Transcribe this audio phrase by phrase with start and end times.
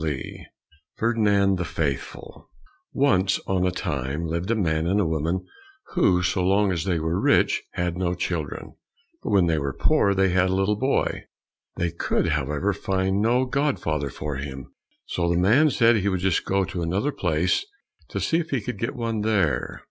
[0.01, 0.49] 126
[0.95, 2.49] Ferdinand the Faithful
[2.91, 5.45] Once on a time lived a man and a woman
[5.89, 8.73] who so long as they were rich had no children,
[9.21, 11.25] but when they were poor they had a little boy.
[11.75, 14.73] They could, however, find no godfather for him,
[15.05, 17.63] so the man said he would just go to another place
[18.07, 19.79] to see if he could get one there.